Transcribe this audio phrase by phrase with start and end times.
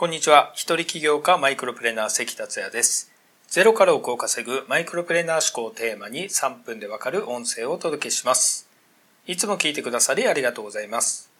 [0.00, 0.52] こんにちは。
[0.54, 3.10] 一人起業家マイクロプレーナー関達也です。
[3.48, 8.68] ゼロから億を稼ぐマイクロプレーナー思考をテーマに3分でわかる音声をお届けします。
[9.26, 11.32] いつも聞いてくださりありがとうございます。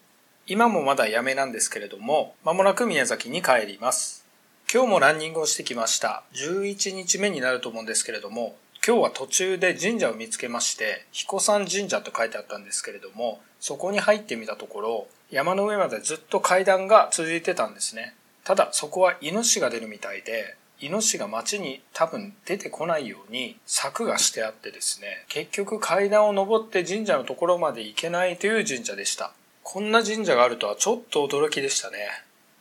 [0.48, 4.26] 今もまだやめなんですけれども、まもなく宮崎に帰ります。
[4.74, 6.24] 今日もランニングをしてきました。
[6.34, 18.16] 11日目になると思うんですけれども、今日は途中で神社を見つけまして、彦山神社と書いてあったんですけれども、そこに入ってみたところ、山の上までずっと階段が続いてたんですね。
[18.48, 29.32] ただそこはイノシシが出るみたいで、イノシシが街に多分出てこないように柵がしてあってですね、結局階段を登って神社のところまで行けないという神社でした。
[29.62, 31.98] こんな神社があるとはちょっと驚きでしたね。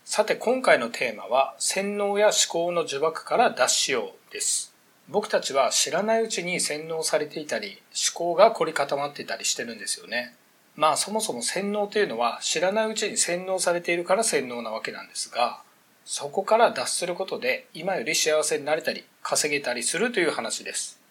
[0.03, 4.73] さて今回のテーマは洗脳や思考の呪縛から脱しようです。
[5.07, 7.81] 僕たちは知らないうちに洗脳されていたり
[8.11, 10.35] 思考が凝り固まっていたりしてるんですよね。
[10.75, 15.65] まあそもそも洗脳というのは知らないうちに洗脳されているから洗脳なわけなんですが
[16.09, 21.01] そこから脱することで今より幸せになれたり稼げたりするという話です。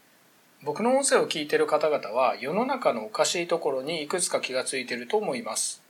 [0.62, 5.82] 僕の音声を聞いている方々は世の中のおかしいところにいくつか気がついていると思います。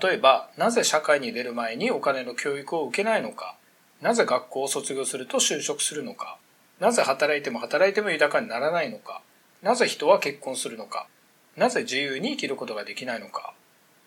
[0.00, 3.54] 例えば、なぜ社会に出る前にお金の教育を受けないのか、
[4.00, 6.38] なぜ学校を卒業すると就職するのか、
[6.80, 9.20] なぜ働いても働いても豊かにならないのか、
[9.60, 11.06] なぜ人は結婚するのか、
[11.54, 13.52] なぜ自由に生きることができないのか、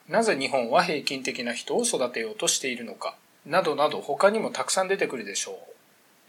[0.10, 5.56] なぜ日本は平均的な人を育てようとしているのか、などなど他にもたくさん出てくるでしょう。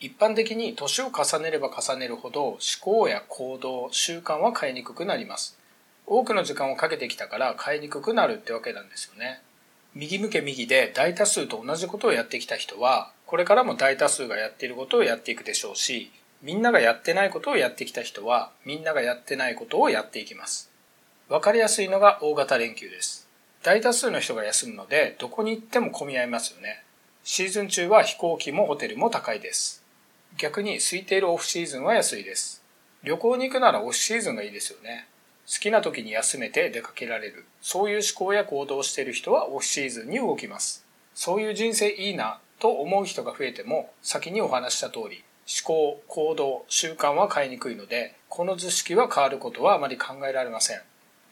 [0.00, 5.58] 一般的に年を重ねれば重ねるほど思考や行動、習慣は変えにくくなります。
[6.06, 9.42] 多くの時間をかけてきたから変えにくくなるってわけなんですよね。
[9.94, 16.10] 右向け右で大多数と同じことをやってきた人は、これからも大多数がやっていることをやっていくでしょうし、
[16.42, 20.70] みんながやってないことをやってきた人は、みんながやってないことをやっていきます。
[21.28, 23.28] わかりやすいのが大型連休です。
[23.62, 26.82] 大多数の人が休むので、どこに行っても混み合いますよね。
[27.24, 29.84] シーズン中は飛行機もホテルも高いです。
[30.38, 32.64] 逆に空いているオフシーズンは安いです。
[33.04, 35.06] 旅行に行くならオフシーズンがいいですよね。
[35.46, 37.44] 好きな時に休めて出かけられる。
[37.60, 40.84] そういう思考や行動をしている人はオフシーズンに動きます。
[41.14, 50.80] そういう人生いいなと思う人が増えても、先にお話した通り、思考、行動、習慣は変えにくいので、この図式は変わることはあまり考えられません。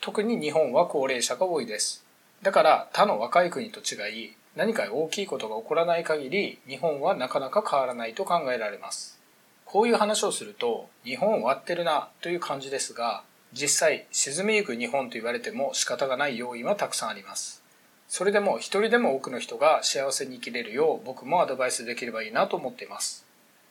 [0.01, 2.05] 特に日本は高齢者が多いです。
[2.43, 9.21] だから他の若い国と違い、何か大きいことが起こらない限り日本はなかなか変わらないと考えられます。
[9.65, 13.23] こういう話をすると日本終わってるなという感じですが
[13.53, 17.63] 実際沈みゆく日本と言われても仕方がない要因はたくさんあります。
[18.09, 23.25] それでも一人でも多くの人が幸せに生きれるよう僕もアドバイスできればいいなと思っています。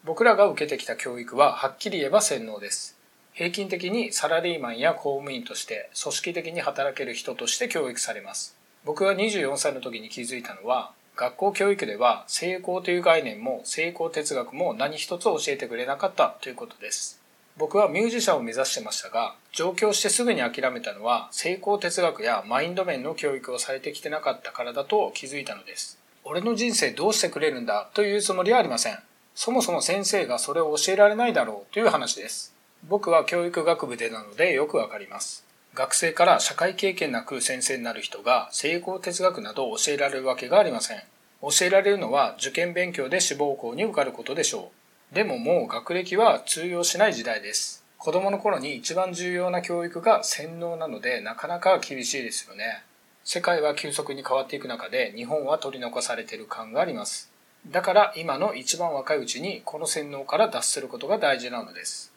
[0.05, 2.97] 僕らが受けてきた教育ははっきり言えば洗脳です。
[3.33, 8.58] 平均的にサラリーマンや公務員として組織的に働ける人として教育されます。
[8.85, 17.19] 僕が24歳の時に気づいたのは学校教育では成功という概念も成功哲学も何一つ教えてくれなかったということです。
[17.57, 25.99] 僕はミュージシャンを目指してましたが上京してすぐに諦めたのは成功哲学やマインド面の教育をされてきてなかったからだと気づいたのです。
[26.23, 28.99] 俺の人生どうしてくれるんだというつもりはありません。
[29.35, 32.53] そもそも先生がそれを教えられないだろうという話です。
[32.87, 35.48] 僕は教育学部でなのでよくわかります。
[35.73, 41.03] 学生から社会経験なく先生になる人が成功哲学などを教えられるわけがありません。
[41.41, 44.71] 教えられるのは受験勉強で志望校に受かることでしょ
[45.11, 45.15] う。
[45.15, 47.83] でももう学歴は通用しない時代です。
[47.97, 52.83] 子供の頃に一番重要な教育が洗脳なのでなかなか厳しいですよね。
[53.23, 57.31] 世界は急速に変わっていく中で日本は取り残されている感があります。
[57.67, 62.11] だから今の一番若いうちにこの洗脳から脱することが大事なのです。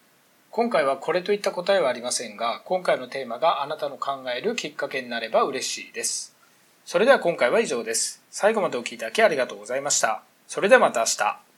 [0.55, 6.37] 今回はこれといった答えはありませんが、今回のテーマがあなたの考えるきっかけになれば嬉しいです。
[6.85, 8.23] それでは今回は以上です。
[8.31, 10.23] 最後までお聴きいただきありがとうございました。
[10.47, 11.52] それではまた明日。